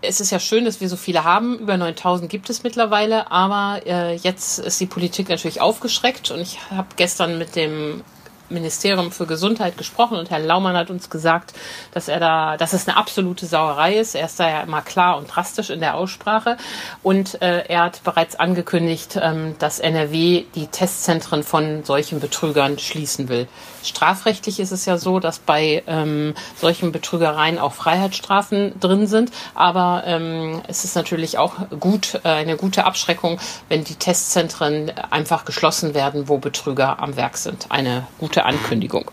es 0.08 0.22
ist 0.22 0.32
ja 0.32 0.40
schön, 0.40 0.66
dass 0.66 0.82
wir 0.82 0.90
so 0.90 0.96
viele 0.96 1.24
haben. 1.24 1.60
Über 1.60 1.78
9000 1.78 2.30
gibt 2.30 2.50
es 2.50 2.64
mittlerweile. 2.64 3.32
Aber 3.32 3.82
äh, 3.86 4.16
jetzt 4.16 4.60
ist 4.60 4.80
die 4.80 4.86
Politik 4.86 5.30
natürlich 5.30 5.62
aufgeschreckt. 5.62 6.32
Und 6.32 6.40
ich 6.40 6.60
habe 6.72 6.88
gestern 6.96 7.38
mit 7.38 7.56
dem 7.56 8.04
Ministerium 8.50 9.12
für 9.12 9.25
Gesundheit 9.25 9.78
gesprochen 9.78 10.18
und 10.18 10.30
Herr 10.30 10.40
Laumann 10.40 10.75
hat 10.75 10.90
uns 10.90 11.10
gesagt, 11.10 11.54
dass 11.94 12.08
er 12.08 12.20
da, 12.20 12.58
dass 12.58 12.74
es 12.74 12.88
eine 12.88 12.98
absolute 12.98 13.46
Sauerei 13.46 13.96
ist. 13.96 14.16
Er 14.16 14.25
ist 14.25 14.40
da 14.40 14.50
ja 14.50 14.62
immer 14.62 14.82
klar 14.82 15.18
und 15.18 15.28
drastisch 15.28 15.70
in 15.70 15.80
der 15.80 15.96
Aussprache 15.96 16.58
und 17.04 17.42
äh, 17.42 17.66
er 17.68 17.84
hat 17.84 18.04
bereits 18.04 18.36
angekündigt, 18.36 19.20
ähm, 19.22 19.56
dass 19.60 19.80
NRW 19.80 20.46
die 20.56 20.68
Testzentren 20.68 21.44
von 21.44 21.84
solchen 21.84 22.20
Betrügern 22.20 22.80
schließen 22.80 23.30
will. 23.30 23.48
Strafrechtlich 23.84 24.60
ist 24.60 24.72
es 24.72 24.86
ja 24.86 24.98
so, 24.98 25.20
dass 25.20 25.40
bei 25.40 25.84
ähm, 25.88 26.34
solchen 26.56 26.92
Betrügereien 26.92 27.60
auch 27.60 27.74
Freiheitsstrafen 27.74 28.80
drin 28.80 29.08
sind, 29.08 29.32
aber 29.54 30.04
ähm, 30.06 30.62
es 30.68 30.84
ist 30.84 30.96
natürlich 30.96 31.38
auch 31.38 31.54
gut, 31.80 32.20
äh, 32.24 32.30
eine 32.30 32.58
gute 32.58 32.86
Abschreckung, 32.86 33.40
wenn 33.70 33.84
die 33.84 33.96
Testzentren 33.96 34.92
einfach 35.12 35.46
geschlossen 35.46 35.94
werden, 35.94 36.28
wo 36.28 36.38
Betrüger 36.38 37.00
am 37.00 37.16
Werk 37.16 37.38
sind. 37.38 37.68
Eine 37.70 38.08
gute 38.18 38.35
Ankündigung. 38.44 39.10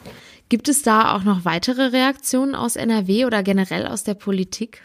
Gibt 0.49 0.69
es 0.69 0.83
da 0.83 1.15
auch 1.15 1.23
noch 1.23 1.45
weitere 1.45 1.87
Reaktionen 1.87 2.55
aus 2.55 2.77
NRW 2.77 3.25
oder 3.27 3.43
generell 3.43 3.87
aus 3.87 4.03
der 4.03 4.15
Politik? 4.15 4.83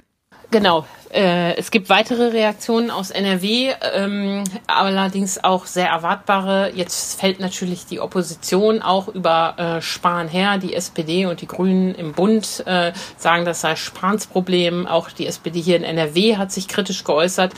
Genau. 0.50 0.86
Äh, 1.14 1.58
es 1.58 1.72
gibt 1.72 1.90
weitere 1.90 2.28
Reaktionen 2.28 2.90
aus 2.90 3.12
NRW, 3.12 3.74
ähm, 3.94 4.46
allerdings 4.66 5.44
auch 5.44 5.66
sehr 5.66 5.90
erwartbare. 5.90 6.72
Jetzt 6.74 7.20
fällt 7.20 7.42
natürlich 7.42 7.86
die 7.86 8.00
Opposition 8.00 8.82
auch 8.82 9.10
über 9.10 9.56
äh, 9.58 9.82
Spahn 9.82 10.30
her. 10.30 10.58
Die 10.58 10.74
SPD 10.74 11.26
und 11.26 11.42
die 11.42 11.48
Grünen 11.48 11.96
im 11.96 12.14
Bund 12.14 12.64
äh, 12.66 12.94
sagen, 13.18 13.44
das 13.44 13.60
sei 13.60 13.76
Spahns 13.76 14.28
Problem. 14.28 14.88
Auch 14.88 15.12
die 15.12 15.28
SPD 15.28 15.60
hier 15.60 15.76
in 15.76 15.84
NRW 15.84 16.38
hat 16.38 16.54
sich 16.54 16.70
kritisch 16.70 17.04
geäußert. 17.04 17.54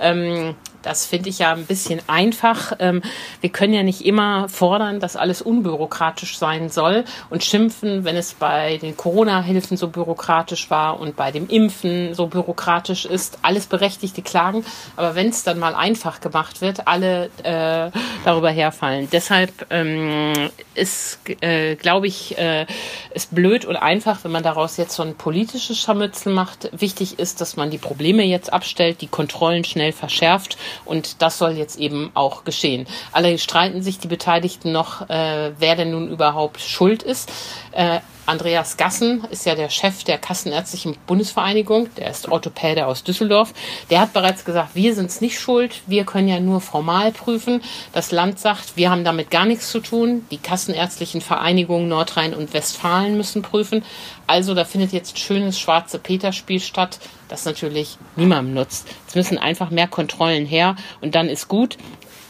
Ähm, 0.00 0.56
das 0.82 1.06
finde 1.06 1.30
ich 1.30 1.38
ja 1.38 1.52
ein 1.52 1.66
bisschen 1.66 2.00
einfach. 2.06 2.72
Ähm, 2.78 3.02
wir 3.40 3.50
können 3.50 3.72
ja 3.72 3.82
nicht 3.82 4.04
immer 4.04 4.48
fordern, 4.48 5.00
dass 5.00 5.16
alles 5.16 5.42
unbürokratisch 5.42 6.38
sein 6.38 6.68
soll 6.68 7.04
und 7.30 7.44
schimpfen, 7.44 8.04
wenn 8.04 8.16
es 8.16 8.34
bei 8.34 8.78
den 8.78 8.96
Corona-Hilfen 8.96 9.76
so 9.76 9.88
bürokratisch 9.88 10.70
war 10.70 11.00
und 11.00 11.16
bei 11.16 11.30
dem 11.30 11.48
Impfen 11.48 12.14
so 12.14 12.26
bürokratisch 12.26 13.04
ist. 13.04 13.38
Alles 13.42 13.66
berechtigte 13.66 14.22
Klagen. 14.22 14.64
Aber 14.96 15.14
wenn 15.14 15.28
es 15.28 15.44
dann 15.44 15.58
mal 15.58 15.74
einfach 15.74 16.20
gemacht 16.20 16.60
wird, 16.60 16.86
alle 16.86 17.30
äh, 17.42 17.90
darüber 18.24 18.50
herfallen. 18.50 19.08
Deshalb 19.10 19.66
ähm, 19.70 20.50
ist, 20.74 21.18
äh, 21.40 21.76
glaube 21.76 22.06
ich, 22.06 22.38
äh, 22.38 22.66
ist 23.14 23.34
blöd 23.34 23.64
und 23.64 23.76
einfach, 23.76 24.24
wenn 24.24 24.32
man 24.32 24.42
daraus 24.42 24.76
jetzt 24.76 24.94
so 24.94 25.02
ein 25.02 25.14
politisches 25.14 25.78
Scharmützel 25.78 26.32
macht. 26.32 26.70
Wichtig 26.72 27.18
ist, 27.18 27.40
dass 27.40 27.56
man 27.56 27.70
die 27.70 27.78
Probleme 27.78 28.22
jetzt 28.24 28.52
abstellt, 28.52 29.00
die 29.00 29.06
Kontrollen 29.06 29.64
schnell 29.64 29.92
verschärft 29.92 30.56
und 30.84 31.22
das 31.22 31.38
soll 31.38 31.52
jetzt 31.52 31.78
eben 31.78 32.10
auch 32.14 32.44
geschehen. 32.44 32.86
Alle 33.12 33.38
streiten 33.38 33.82
sich 33.82 33.98
die 33.98 34.08
Beteiligten 34.08 34.72
noch, 34.72 35.08
äh, 35.08 35.52
wer 35.58 35.76
denn 35.76 35.90
nun 35.90 36.08
überhaupt 36.08 36.60
schuld 36.60 37.02
ist. 37.02 37.30
Äh, 37.72 38.00
Andreas 38.24 38.76
Gassen 38.76 39.24
ist 39.30 39.46
ja 39.46 39.56
der 39.56 39.68
Chef 39.68 40.04
der 40.04 40.16
Kassenärztlichen 40.16 40.96
Bundesvereinigung, 41.06 41.92
der 41.96 42.10
ist 42.10 42.28
Orthopäde 42.28 42.86
aus 42.86 43.02
Düsseldorf. 43.02 43.52
Der 43.90 44.00
hat 44.00 44.12
bereits 44.12 44.44
gesagt, 44.44 44.74
wir 44.74 44.94
sind 44.94 45.06
es 45.06 45.20
nicht 45.20 45.40
schuld, 45.40 45.82
wir 45.88 46.04
können 46.04 46.28
ja 46.28 46.38
nur 46.38 46.60
formal 46.60 47.10
prüfen. 47.10 47.62
Das 47.92 48.12
Land 48.12 48.38
sagt, 48.38 48.76
wir 48.76 48.90
haben 48.90 49.02
damit 49.02 49.30
gar 49.30 49.44
nichts 49.44 49.70
zu 49.70 49.80
tun. 49.80 50.24
Die 50.30 50.38
Kassenärztlichen 50.38 51.20
Vereinigungen 51.20 51.88
Nordrhein 51.88 52.32
und 52.32 52.54
Westfalen 52.54 53.16
müssen 53.16 53.42
prüfen. 53.42 53.84
Also 54.28 54.54
da 54.54 54.64
findet 54.64 54.92
jetzt 54.92 55.18
schönes 55.18 55.58
schwarze 55.58 55.98
Peter-Spiel 55.98 56.60
statt, 56.60 57.00
das 57.28 57.44
natürlich 57.44 57.98
niemandem 58.14 58.54
nutzt. 58.54 58.86
Es 59.08 59.16
müssen 59.16 59.36
einfach 59.36 59.70
mehr 59.70 59.88
Kontrollen 59.88 60.46
her 60.46 60.76
und 61.00 61.16
dann 61.16 61.28
ist 61.28 61.48
gut 61.48 61.76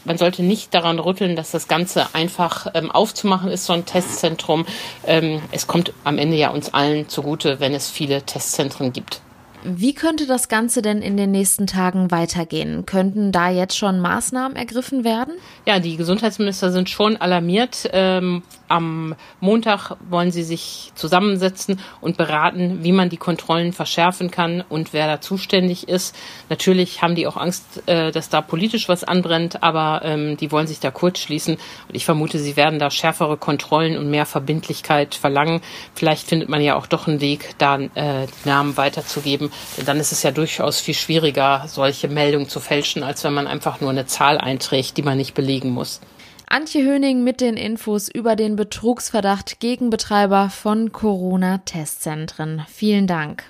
man 0.05 0.17
sollte 0.17 0.43
nicht 0.43 0.73
daran 0.73 0.99
rütteln, 0.99 1.35
dass 1.35 1.51
das 1.51 1.67
Ganze 1.67 2.13
einfach 2.13 2.67
ähm, 2.73 2.91
aufzumachen 2.91 3.49
ist, 3.49 3.65
so 3.65 3.73
ein 3.73 3.85
Testzentrum. 3.85 4.65
Ähm, 5.05 5.41
es 5.51 5.67
kommt 5.67 5.93
am 6.03 6.17
Ende 6.17 6.37
ja 6.37 6.49
uns 6.49 6.73
allen 6.73 7.09
zugute, 7.09 7.59
wenn 7.59 7.73
es 7.73 7.89
viele 7.89 8.23
Testzentren 8.23 8.93
gibt. 8.93 9.21
Wie 9.65 9.93
könnte 9.93 10.27
das 10.27 10.49
Ganze 10.49 10.81
denn 10.81 11.01
in 11.01 11.15
den 11.15 11.31
nächsten 11.31 11.67
Tagen 11.67 12.11
weitergehen? 12.11 12.85
Könnten 12.85 13.31
da 13.31 13.49
jetzt 13.49 13.77
schon 13.77 13.99
Maßnahmen 14.01 14.57
ergriffen 14.57 15.05
werden? 15.05 15.35
Ja, 15.65 15.79
die 15.79 15.95
Gesundheitsminister 15.95 16.71
sind 16.71 16.89
schon 16.89 17.15
alarmiert. 17.15 17.89
Ähm, 17.93 18.43
am 18.73 19.15
Montag 19.39 19.95
wollen 20.09 20.31
sie 20.31 20.43
sich 20.43 20.91
zusammensetzen 20.95 21.79
und 22.01 22.17
beraten, 22.17 22.83
wie 22.83 22.91
man 22.91 23.09
die 23.09 23.17
Kontrollen 23.17 23.73
verschärfen 23.73 24.31
kann 24.31 24.63
und 24.67 24.93
wer 24.93 25.07
da 25.07 25.21
zuständig 25.21 25.87
ist. 25.87 26.15
Natürlich 26.49 27.01
haben 27.01 27.15
die 27.15 27.27
auch 27.27 27.37
Angst, 27.37 27.87
äh, 27.87 28.11
dass 28.11 28.29
da 28.29 28.41
politisch 28.41 28.89
was 28.89 29.03
anbrennt, 29.03 29.63
aber 29.63 30.01
ähm, 30.03 30.37
die 30.37 30.51
wollen 30.51 30.67
sich 30.67 30.79
da 30.79 30.91
kurz 30.91 31.19
schließen. 31.19 31.55
Und 31.87 31.95
ich 31.95 32.05
vermute, 32.05 32.39
sie 32.39 32.55
werden 32.57 32.79
da 32.79 32.91
schärfere 32.91 33.37
Kontrollen 33.37 33.97
und 33.97 34.09
mehr 34.09 34.25
Verbindlichkeit 34.25 35.15
verlangen. 35.15 35.61
Vielleicht 35.95 36.27
findet 36.27 36.49
man 36.49 36.61
ja 36.61 36.75
auch 36.75 36.87
doch 36.87 37.07
einen 37.07 37.21
Weg, 37.21 37.55
da 37.57 37.77
äh, 37.79 38.27
die 38.27 38.49
Namen 38.49 38.77
weiterzugeben 38.77 39.51
denn 39.77 39.85
dann 39.85 39.99
ist 39.99 40.11
es 40.11 40.23
ja 40.23 40.31
durchaus 40.31 40.79
viel 40.79 40.93
schwieriger, 40.93 41.65
solche 41.67 42.07
Meldungen 42.07 42.49
zu 42.49 42.59
fälschen, 42.59 43.03
als 43.03 43.23
wenn 43.23 43.33
man 43.33 43.47
einfach 43.47 43.81
nur 43.81 43.89
eine 43.89 44.05
Zahl 44.05 44.37
einträgt, 44.37 44.97
die 44.97 45.03
man 45.03 45.17
nicht 45.17 45.33
belegen 45.33 45.69
muss. 45.69 45.99
Antje 46.47 46.83
Höning 46.83 47.23
mit 47.23 47.41
den 47.41 47.57
Infos 47.57 48.09
über 48.09 48.35
den 48.35 48.55
Betrugsverdacht 48.55 49.59
gegen 49.59 49.89
Betreiber 49.89 50.49
von 50.49 50.91
Corona-Testzentren. 50.91 52.63
Vielen 52.67 53.07
Dank. 53.07 53.43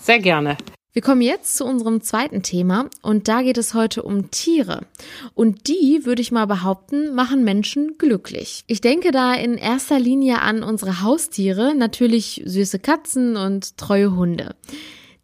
Sehr 0.00 0.18
gerne. 0.18 0.56
Wir 0.92 1.02
kommen 1.02 1.22
jetzt 1.22 1.56
zu 1.56 1.64
unserem 1.64 2.02
zweiten 2.02 2.44
Thema 2.44 2.88
und 3.02 3.26
da 3.26 3.42
geht 3.42 3.58
es 3.58 3.74
heute 3.74 4.04
um 4.04 4.30
Tiere. 4.30 4.86
Und 5.34 5.66
die, 5.66 6.02
würde 6.04 6.22
ich 6.22 6.30
mal 6.30 6.46
behaupten, 6.46 7.14
machen 7.14 7.42
Menschen 7.42 7.98
glücklich. 7.98 8.62
Ich 8.68 8.80
denke 8.80 9.10
da 9.10 9.34
in 9.34 9.58
erster 9.58 9.98
Linie 9.98 10.40
an 10.40 10.62
unsere 10.62 11.02
Haustiere, 11.02 11.74
natürlich 11.74 12.42
süße 12.44 12.78
Katzen 12.78 13.36
und 13.36 13.76
treue 13.76 14.14
Hunde. 14.14 14.54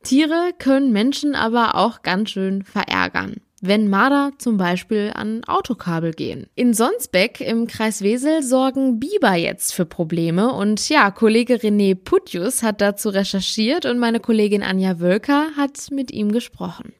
Tiere 0.02 0.50
können 0.58 0.92
Menschen 0.92 1.36
aber 1.36 1.76
auch 1.76 2.02
ganz 2.02 2.30
schön 2.30 2.64
verärgern 2.64 3.36
wenn 3.60 3.88
Marder 3.88 4.32
zum 4.38 4.56
Beispiel 4.56 5.12
an 5.14 5.44
Autokabel 5.44 6.12
gehen. 6.12 6.46
In 6.54 6.72
Sonsbeck 6.74 7.40
im 7.40 7.66
Kreis 7.66 8.02
Wesel 8.02 8.42
sorgen 8.42 8.98
Biber 8.98 9.34
jetzt 9.34 9.74
für 9.74 9.84
Probleme 9.84 10.52
und 10.52 10.88
ja, 10.88 11.10
Kollege 11.10 11.54
René 11.56 11.94
Putjus 11.94 12.62
hat 12.62 12.80
dazu 12.80 13.10
recherchiert 13.10 13.84
und 13.86 13.98
meine 13.98 14.20
Kollegin 14.20 14.62
Anja 14.62 15.00
Wölker 15.00 15.48
hat 15.56 15.90
mit 15.90 16.10
ihm 16.10 16.32
gesprochen. 16.32 16.92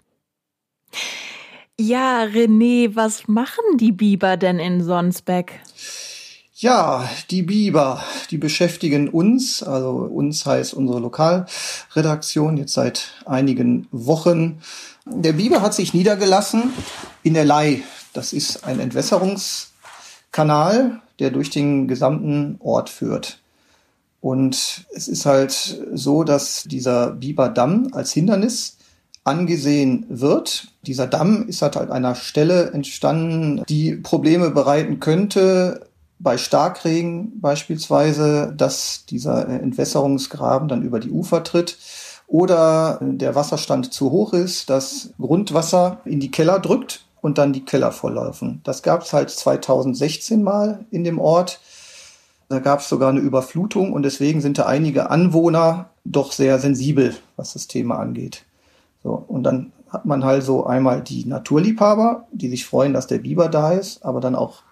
Ja, 1.78 2.24
René, 2.24 2.94
was 2.94 3.26
machen 3.26 3.78
die 3.78 3.92
Biber 3.92 4.36
denn 4.36 4.58
in 4.58 4.84
Sonsbeck? 4.84 5.60
Ja, 6.60 7.08
die 7.30 7.40
Biber, 7.40 8.04
die 8.30 8.36
beschäftigen 8.36 9.08
uns, 9.08 9.62
also 9.62 9.92
uns 9.92 10.44
heißt 10.44 10.74
unsere 10.74 11.00
Lokalredaktion 11.00 12.58
jetzt 12.58 12.74
seit 12.74 13.14
einigen 13.24 13.88
Wochen. 13.92 14.60
Der 15.12 15.34
Biber 15.34 15.62
hat 15.62 15.74
sich 15.74 15.94
niedergelassen 15.94 16.72
in 17.22 17.34
der 17.34 17.44
Lei. 17.44 17.82
Das 18.12 18.32
ist 18.32 18.64
ein 18.64 18.80
Entwässerungskanal, 18.80 21.00
der 21.18 21.30
durch 21.30 21.50
den 21.50 21.86
gesamten 21.88 22.56
Ort 22.60 22.90
führt. 22.90 23.38
Und 24.20 24.84
es 24.94 25.08
ist 25.08 25.26
halt 25.26 25.82
so, 25.92 26.22
dass 26.24 26.64
dieser 26.64 27.12
Biberdamm 27.12 27.88
als 27.92 28.12
Hindernis 28.12 28.76
angesehen 29.24 30.06
wird. 30.08 30.68
Dieser 30.82 31.06
Damm 31.06 31.48
ist 31.48 31.62
halt 31.62 31.76
an 31.76 31.90
einer 31.90 32.14
Stelle 32.14 32.70
entstanden, 32.72 33.62
die 33.68 33.96
Probleme 33.96 34.50
bereiten 34.50 35.00
könnte, 35.00 35.86
bei 36.20 36.36
Starkregen 36.36 37.40
beispielsweise, 37.40 38.52
dass 38.54 39.06
dieser 39.06 39.48
Entwässerungsgraben 39.48 40.68
dann 40.68 40.82
über 40.82 41.00
die 41.00 41.10
Ufer 41.10 41.42
tritt 41.42 41.78
oder 42.30 42.98
der 43.02 43.34
Wasserstand 43.34 43.92
zu 43.92 44.12
hoch 44.12 44.32
ist, 44.32 44.70
dass 44.70 45.10
Grundwasser 45.20 45.98
in 46.04 46.20
die 46.20 46.30
Keller 46.30 46.60
drückt 46.60 47.04
und 47.20 47.38
dann 47.38 47.52
die 47.52 47.64
Keller 47.64 47.90
volllaufen. 47.90 48.60
Das 48.62 48.84
gab 48.84 49.02
es 49.02 49.12
halt 49.12 49.30
2016 49.30 50.40
mal 50.40 50.84
in 50.92 51.02
dem 51.02 51.18
Ort. 51.18 51.60
Da 52.48 52.60
gab 52.60 52.80
es 52.80 52.88
sogar 52.88 53.10
eine 53.10 53.18
Überflutung 53.18 53.92
und 53.92 54.04
deswegen 54.04 54.40
sind 54.40 54.58
da 54.58 54.66
einige 54.66 55.10
Anwohner 55.10 55.90
doch 56.04 56.30
sehr 56.30 56.60
sensibel, 56.60 57.16
was 57.34 57.54
das 57.54 57.66
Thema 57.66 57.98
angeht. 57.98 58.44
So, 59.02 59.24
und 59.26 59.42
dann 59.42 59.72
hat 59.88 60.04
man 60.06 60.24
halt 60.24 60.44
so 60.44 60.64
einmal 60.64 61.02
die 61.02 61.24
Naturliebhaber, 61.24 62.28
die 62.30 62.48
sich 62.48 62.64
freuen, 62.64 62.94
dass 62.94 63.08
der 63.08 63.18
Biber 63.18 63.48
da 63.48 63.72
ist, 63.72 64.04
aber 64.04 64.20
dann 64.20 64.36
auch 64.36 64.62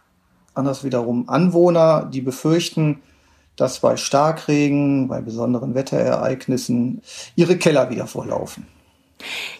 anders 0.55 0.85
wiederum 0.85 1.29
Anwohner, 1.29 2.05
die 2.05 2.21
befürchten, 2.21 3.01
dass 3.59 3.81
bei 3.81 3.97
Starkregen, 3.97 5.09
bei 5.09 5.21
besonderen 5.21 5.75
Wetterereignissen 5.75 7.03
ihre 7.37 7.59
Keller 7.59 7.91
wieder 7.91 8.07
vorlaufen. 8.07 8.67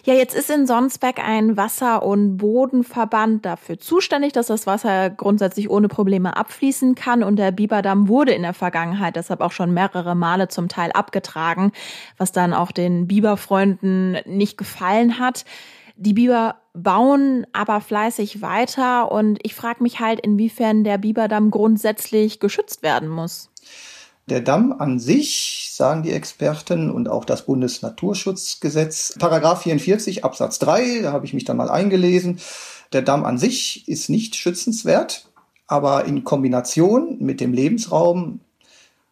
Ja, 0.05 0.13
jetzt 0.13 0.33
ist 0.33 0.49
in 0.49 0.65
Sonsbeck 0.65 1.19
ein 1.19 1.57
Wasser- 1.57 2.03
und 2.03 2.37
Bodenverband 2.37 3.45
dafür 3.45 3.77
zuständig, 3.77 4.31
dass 4.31 4.47
das 4.47 4.65
Wasser 4.65 5.09
grundsätzlich 5.09 5.69
ohne 5.69 5.89
Probleme 5.89 6.37
abfließen 6.37 6.95
kann. 6.95 7.23
Und 7.23 7.35
der 7.35 7.51
Biberdamm 7.51 8.07
wurde 8.07 8.31
in 8.31 8.43
der 8.43 8.53
Vergangenheit 8.53 9.17
deshalb 9.17 9.41
auch 9.41 9.51
schon 9.51 9.73
mehrere 9.73 10.15
Male 10.15 10.47
zum 10.47 10.69
Teil 10.69 10.91
abgetragen, 10.93 11.73
was 12.17 12.31
dann 12.31 12.53
auch 12.53 12.71
den 12.71 13.07
Biberfreunden 13.07 14.17
nicht 14.25 14.57
gefallen 14.57 15.19
hat. 15.19 15.43
Die 15.97 16.13
Biber 16.13 16.55
bauen 16.83 17.45
aber 17.53 17.81
fleißig 17.81 18.41
weiter 18.41 19.11
und 19.11 19.39
ich 19.43 19.55
frage 19.55 19.83
mich 19.83 19.99
halt, 19.99 20.19
inwiefern 20.19 20.83
der 20.83 20.97
Biberdamm 20.97 21.51
grundsätzlich 21.51 22.39
geschützt 22.39 22.83
werden 22.83 23.09
muss. 23.09 23.49
Der 24.29 24.41
Damm 24.41 24.73
an 24.77 24.99
sich, 24.99 25.71
sagen 25.73 26.03
die 26.03 26.11
Experten 26.11 26.91
und 26.91 27.09
auch 27.09 27.25
das 27.25 27.45
Bundesnaturschutzgesetz, 27.45 29.15
Paragraph 29.17 29.63
44 29.63 30.23
Absatz 30.23 30.59
3, 30.59 30.99
da 31.01 31.11
habe 31.11 31.25
ich 31.25 31.33
mich 31.33 31.45
dann 31.45 31.57
mal 31.57 31.69
eingelesen. 31.69 32.39
Der 32.93 33.01
Damm 33.01 33.25
an 33.25 33.39
sich 33.39 33.87
ist 33.87 34.09
nicht 34.09 34.35
schützenswert, 34.35 35.29
aber 35.65 36.05
in 36.05 36.23
Kombination 36.23 37.17
mit 37.19 37.41
dem 37.41 37.53
Lebensraum, 37.53 38.39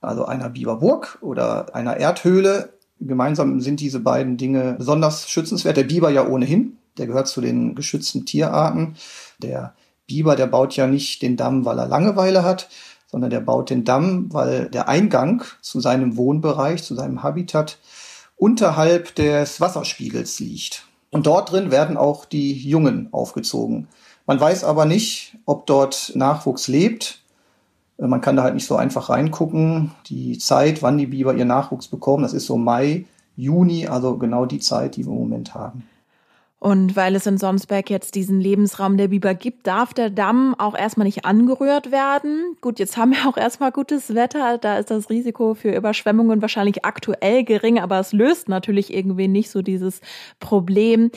also 0.01 0.25
einer 0.25 0.49
Biberburg 0.49 1.17
oder 1.21 1.73
einer 1.73 1.97
Erdhöhle, 1.97 2.73
gemeinsam 2.99 3.59
sind 3.61 3.79
diese 3.79 3.99
beiden 3.99 4.37
Dinge 4.37 4.75
besonders 4.77 5.29
schützenswert. 5.29 5.77
Der 5.77 5.83
Biber 5.83 6.09
ja 6.09 6.27
ohnehin, 6.27 6.77
der 6.97 7.07
gehört 7.07 7.27
zu 7.27 7.41
den 7.41 7.75
geschützten 7.75 8.25
Tierarten. 8.25 8.95
Der 9.39 9.73
Biber, 10.07 10.35
der 10.35 10.47
baut 10.47 10.75
ja 10.75 10.87
nicht 10.87 11.21
den 11.21 11.37
Damm, 11.37 11.65
weil 11.65 11.79
er 11.79 11.87
Langeweile 11.87 12.43
hat, 12.43 12.69
sondern 13.07 13.29
der 13.29 13.41
baut 13.41 13.69
den 13.69 13.83
Damm, 13.83 14.33
weil 14.33 14.69
der 14.69 14.87
Eingang 14.87 15.43
zu 15.61 15.79
seinem 15.79 16.17
Wohnbereich, 16.17 16.83
zu 16.83 16.95
seinem 16.95 17.23
Habitat 17.23 17.77
unterhalb 18.35 19.15
des 19.15 19.59
Wasserspiegels 19.59 20.39
liegt. 20.39 20.85
Und 21.09 21.25
dort 21.25 21.51
drin 21.51 21.71
werden 21.71 21.97
auch 21.97 22.25
die 22.25 22.53
Jungen 22.53 23.09
aufgezogen. 23.11 23.87
Man 24.25 24.39
weiß 24.39 24.63
aber 24.65 24.85
nicht, 24.85 25.37
ob 25.45 25.65
dort 25.65 26.11
Nachwuchs 26.15 26.67
lebt. 26.67 27.21
Man 27.97 28.21
kann 28.21 28.35
da 28.35 28.43
halt 28.43 28.55
nicht 28.55 28.67
so 28.67 28.75
einfach 28.75 29.09
reingucken. 29.09 29.91
Die 30.07 30.37
Zeit, 30.37 30.83
wann 30.83 30.97
die 30.97 31.07
Biber 31.07 31.33
ihr 31.33 31.45
Nachwuchs 31.45 31.87
bekommen, 31.87 32.23
das 32.23 32.33
ist 32.33 32.45
so 32.45 32.57
Mai, 32.57 33.05
Juni, 33.35 33.87
also 33.87 34.17
genau 34.17 34.45
die 34.45 34.59
Zeit, 34.59 34.97
die 34.97 35.05
wir 35.05 35.13
im 35.13 35.19
Moment 35.19 35.55
haben. 35.55 35.87
Und 36.59 36.95
weil 36.95 37.15
es 37.15 37.27
in 37.27 37.37
Sonsberg 37.37 37.89
jetzt 37.91 38.15
diesen 38.15 38.41
Lebensraum 38.41 38.97
der 38.97 39.09
Biber 39.09 39.35
gibt, 39.35 39.67
darf 39.67 39.93
der 39.93 40.09
Damm 40.09 40.55
auch 40.57 40.75
erstmal 40.75 41.05
nicht 41.05 41.23
angerührt 41.23 41.91
werden. 41.91 42.57
Gut, 42.61 42.79
jetzt 42.79 42.97
haben 42.97 43.11
wir 43.11 43.29
auch 43.29 43.37
erstmal 43.37 43.71
gutes 43.71 44.15
Wetter. 44.15 44.57
Da 44.57 44.79
ist 44.79 44.89
das 44.89 45.11
Risiko 45.11 45.53
für 45.53 45.75
Überschwemmungen 45.75 46.41
wahrscheinlich 46.41 46.83
aktuell 46.83 47.43
gering, 47.43 47.79
aber 47.79 47.99
es 47.99 48.11
löst 48.11 48.49
natürlich 48.49 48.91
irgendwie 48.91 49.27
nicht 49.27 49.51
so 49.51 49.61
dieses 49.61 50.01
Problem. 50.39 51.11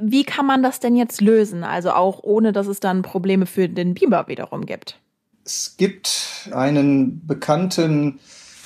Wie 0.00 0.24
kann 0.24 0.46
man 0.46 0.64
das 0.64 0.80
denn 0.80 0.96
jetzt 0.96 1.20
lösen? 1.20 1.62
Also 1.62 1.92
auch 1.92 2.24
ohne, 2.24 2.52
dass 2.52 2.66
es 2.66 2.80
dann 2.80 3.02
Probleme 3.02 3.46
für 3.46 3.68
den 3.68 3.94
Biber 3.94 4.26
wiederum 4.26 4.66
gibt. 4.66 4.98
Es 5.44 5.76
gibt 5.76 6.50
einen 6.52 7.24
bekannten 7.24 8.18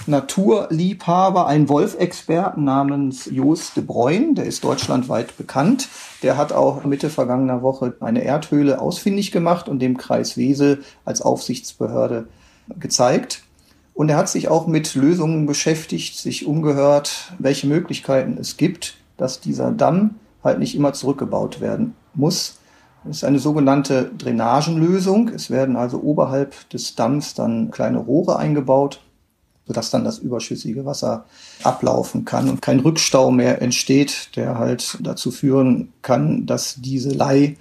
Naturliebhaber, 0.07 1.47
einen 1.47 1.69
Wolfexperten 1.69 2.65
namens 2.65 3.27
Jos 3.27 3.75
de 3.75 3.83
Bruyn, 3.83 4.35
der 4.35 4.45
ist 4.45 4.65
deutschlandweit 4.65 5.37
bekannt. 5.37 5.89
Der 6.23 6.37
hat 6.37 6.53
auch 6.53 6.85
Mitte 6.85 7.11
vergangener 7.11 7.63
Woche 7.63 7.95
eine 8.01 8.23
Erdhöhle 8.23 8.81
ausfindig 8.81 9.33
gemacht 9.33 9.69
und 9.69 9.81
dem 9.81 9.97
Kreis 9.97 10.37
Wesel 10.37 10.83
als 11.05 11.23
Aufsichtsbehörde 11.23 12.29
gezeigt. 12.79 13.43
Und 13.95 14.09
er 14.09 14.17
hat 14.17 14.29
sich 14.29 14.49
auch 14.49 14.67
mit 14.67 14.95
Lösungen 14.95 15.47
beschäftigt, 15.47 16.17
sich 16.17 16.47
umgehört, 16.47 17.33
welche 17.39 17.67
Möglichkeiten 17.67 18.39
es 18.39 18.57
gibt, 18.57 18.97
dass 19.17 19.41
dieser 19.41 19.73
Damm 19.73 20.15
halt 20.45 20.61
nicht 20.61 20.77
immer 20.77 20.93
zurückgebaut 20.93 21.61
werden 21.61 21.95
muss. 22.15 22.59
Das 23.05 23.19
ist 23.19 23.25
eine 23.25 23.39
sogenannte 23.39 24.11
Drainagenlösung. 24.17 25.29
Es 25.29 25.51
werden 25.51 25.77
also 25.77 26.01
oberhalb 26.01 26.69
des 26.71 26.95
Damms 26.95 27.35
dann 27.35 27.71
kleine 27.71 27.99
Rohre 27.99 28.37
eingebaut, 28.37 29.01
sodass 29.69 29.91
dann 29.91 30.05
das 30.05 30.19
überschüssige 30.19 30.87
Wasser 30.87 31.27
ablaufen 31.63 32.25
kann 32.25 32.49
und 32.49 32.63
kein 32.63 32.81
Rückstau 32.81 33.31
mehr 33.31 33.63
entsteht, 33.63 34.35
der 34.35 34.59
halt 34.59 34.99
dazu 35.01 35.31
führen 35.31 35.93
kann, 36.03 36.47
dass 36.47 36.77
diese 36.79 37.11
Lei, 37.11 37.57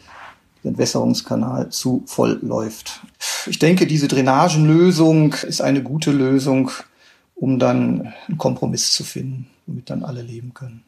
der 0.63 0.69
Entwässerungskanal, 0.69 1.69
zu 1.69 2.03
voll 2.05 2.39
läuft. 2.41 3.01
Ich 3.45 3.59
denke, 3.59 3.85
diese 3.85 4.07
Drainagenlösung 4.07 5.33
ist 5.33 5.61
eine 5.61 5.83
gute 5.83 6.11
Lösung, 6.11 6.71
um 7.35 7.59
dann 7.59 8.13
einen 8.27 8.37
Kompromiss 8.37 8.93
zu 8.93 9.03
finden, 9.03 9.47
womit 9.67 9.89
dann 9.89 10.03
alle 10.03 10.21
leben 10.21 10.53
können. 10.53 10.83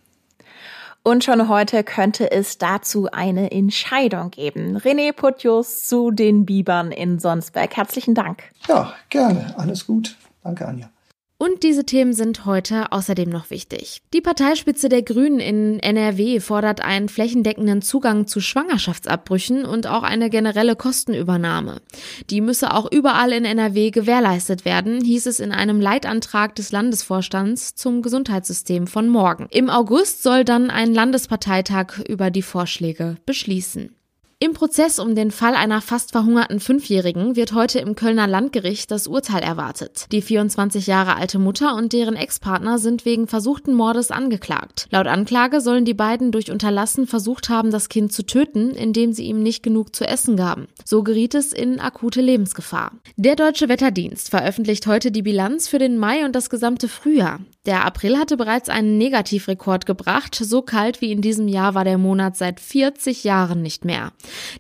Und 1.04 1.24
schon 1.24 1.48
heute 1.48 1.84
könnte 1.84 2.32
es 2.32 2.58
dazu 2.58 3.10
eine 3.12 3.52
Entscheidung 3.52 4.32
geben. 4.32 4.78
René 4.78 5.14
Putjus 5.14 5.88
zu 5.88 6.12
den 6.12 6.46
Bibern 6.46 6.92
in 6.92 7.20
Sonsberg. 7.20 7.76
Herzlichen 7.76 8.16
Dank. 8.16 8.44
Ja, 8.68 8.94
gerne. 9.10 9.54
Alles 9.58 9.86
gut. 9.88 10.18
Danke, 10.44 10.68
Anja. 10.68 10.90
Und 11.42 11.64
diese 11.64 11.86
Themen 11.86 12.12
sind 12.12 12.46
heute 12.46 12.92
außerdem 12.92 13.30
noch 13.30 13.50
wichtig. 13.50 14.02
Die 14.14 14.20
Parteispitze 14.20 14.90
der 14.90 15.04
Grünen 15.04 15.40
in 15.40 15.80
NRW 15.80 16.42
fordert 16.42 16.82
einen 16.82 17.08
flächendeckenden 17.08 17.82
Zugang 17.82 18.28
zu 18.28 18.42
Schwangerschaftsabbrüchen 18.42 19.64
und 19.64 19.88
auch 19.88 20.04
eine 20.04 20.30
generelle 20.30 20.76
Kostenübernahme. 20.76 21.78
Die 22.30 22.42
müsse 22.42 22.74
auch 22.74 22.92
überall 22.92 23.32
in 23.32 23.46
NRW 23.46 23.90
gewährleistet 23.92 24.66
werden, 24.66 25.02
hieß 25.02 25.28
es 25.28 25.40
in 25.40 25.54
einem 25.54 25.80
Leitantrag 25.80 26.56
des 26.56 26.74
Landesvorstands 26.74 27.74
zum 27.74 28.02
Gesundheitssystem 28.02 28.86
von 28.86 29.08
morgen. 29.08 29.48
Im 29.50 29.70
August 29.70 30.24
soll 30.24 30.44
dann 30.44 30.70
ein 30.70 30.94
Landesparteitag 30.94 32.00
über 32.00 32.32
die 32.32 32.42
Vorschläge 32.42 33.16
beschließen. 33.26 33.96
Im 34.42 34.54
Prozess 34.54 35.00
um 35.00 35.16
den 35.16 35.32
Fall 35.32 35.54
einer 35.54 35.82
fast 35.82 36.14
verhungerten 36.14 36.62
Fünfjährigen 36.62 37.36
wird 37.36 37.52
heute 37.52 37.80
im 37.80 37.96
Kölner 37.96 38.26
Landgericht 38.26 38.90
das 38.90 39.06
Urteil 39.06 39.44
erwartet. 39.44 40.06
Die 40.14 40.22
24 40.22 40.88
Jahre 40.88 41.18
alte 41.18 41.40
Mutter 41.40 41.76
und 41.76 41.92
deren 41.92 42.16
Ex-Partner 42.16 42.80
sind 42.80 43.04
wegen 43.04 43.28
versuchten 43.28 43.74
Mordes 43.74 44.12
angeklagt. 44.12 44.88
Laut 44.92 45.08
Anklage 45.08 45.60
sollen 45.60 45.84
die 45.84 45.94
beiden 45.94 46.32
durch 46.32 46.52
Unterlassen 46.52 47.06
versucht 47.06 47.50
haben, 47.50 47.70
das 47.70 47.90
Kind 47.90 48.14
zu 48.14 48.26
töten, 48.26 48.70
indem 48.70 49.12
sie 49.12 49.26
ihm 49.26 49.44
nicht 49.44 49.62
genug 49.62 49.94
zu 49.94 50.08
essen 50.08 50.38
gaben. 50.38 50.70
So 50.86 51.04
geriet 51.04 51.36
es 51.36 51.52
in 51.52 51.82
akute 51.82 52.22
Lebensgefahr. 52.22 52.94
Der 53.18 53.36
Deutsche 53.36 53.68
Wetterdienst 53.68 54.30
veröffentlicht 54.30 54.88
heute 54.88 55.12
die 55.12 55.22
Bilanz 55.22 55.68
für 55.68 55.80
den 55.80 55.98
Mai 55.98 56.24
und 56.24 56.34
das 56.34 56.50
gesamte 56.50 56.88
Frühjahr. 56.88 57.42
Der 57.66 57.86
April 57.86 58.18
hatte 58.18 58.38
bereits 58.38 58.70
einen 58.70 58.98
Negativrekord 58.98 59.86
gebracht. 59.86 60.34
So 60.34 60.62
kalt 60.62 61.02
wie 61.02 61.12
in 61.12 61.22
diesem 61.22 61.48
Jahr 61.50 61.76
war 61.76 61.84
der 61.84 61.98
Monat 61.98 62.38
seit 62.38 62.60
40 62.60 63.26
Jahren 63.26 63.62
nicht 63.62 63.84
mehr. 63.84 64.14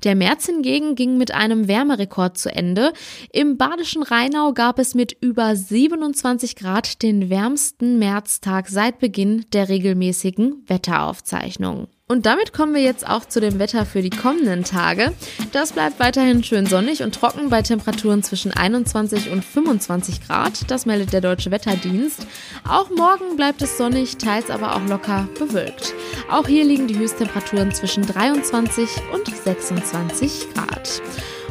Der 0.03 0.15
März 0.15 0.47
hingegen 0.47 0.95
ging 0.95 1.17
mit 1.17 1.33
einem 1.33 1.69
Wärmerekord 1.69 2.37
zu 2.37 2.53
Ende. 2.53 2.91
Im 3.31 3.57
badischen 3.57 4.03
Rheinau 4.03 4.53
gab 4.53 4.79
es 4.79 4.95
mit 4.95 5.15
über 5.21 5.55
27 5.55 6.57
Grad 6.57 7.01
den 7.01 7.29
wärmsten 7.29 7.99
Märztag 7.99 8.67
seit 8.67 8.99
Beginn 8.99 9.45
der 9.53 9.69
regelmäßigen 9.69 10.65
Wetteraufzeichnungen. 10.67 11.87
Und 12.11 12.25
damit 12.25 12.53
kommen 12.53 12.73
wir 12.73 12.81
jetzt 12.81 13.07
auch 13.07 13.23
zu 13.25 13.39
dem 13.39 13.59
Wetter 13.59 13.85
für 13.85 14.01
die 14.01 14.09
kommenden 14.09 14.63
Tage. 14.63 15.13
Das 15.51 15.73
bleibt 15.73 15.99
weiterhin 15.99 16.43
schön 16.43 16.65
sonnig 16.65 17.03
und 17.03 17.13
trocken 17.13 17.51
bei 17.51 17.61
Temperaturen 17.61 18.23
zwischen 18.23 18.51
21 18.51 19.29
und 19.29 19.45
25 19.45 20.25
Grad. 20.25 20.71
Das 20.71 20.87
meldet 20.87 21.13
der 21.13 21.21
Deutsche 21.21 21.51
Wetterdienst. 21.51 22.25
Auch 22.67 22.89
morgen 22.89 23.35
bleibt 23.35 23.61
es 23.61 23.77
sonnig, 23.77 24.17
teils 24.17 24.49
aber 24.49 24.75
auch 24.75 24.87
locker 24.87 25.29
bewölkt. 25.37 25.93
Auch 26.31 26.47
hier 26.47 26.65
liegen 26.65 26.87
die 26.87 26.97
Höchsttemperaturen 26.97 27.71
zwischen 27.73 28.03
23 28.03 28.89
und 29.13 29.27
26 29.27 30.47
Grad. 30.55 31.03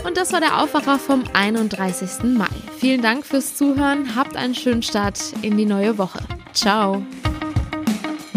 Und 0.04 0.16
das 0.16 0.32
war 0.32 0.40
der 0.40 0.60
Aufwacher 0.60 0.98
vom 0.98 1.22
31. 1.34 2.24
Mai. 2.36 2.46
Vielen 2.78 3.02
Dank 3.02 3.24
fürs 3.24 3.54
Zuhören. 3.54 4.16
Habt 4.16 4.36
einen 4.36 4.56
schönen 4.56 4.82
Start 4.82 5.20
in 5.42 5.56
die 5.56 5.66
neue 5.66 5.98
Woche. 5.98 6.18
Ciao. 6.52 7.04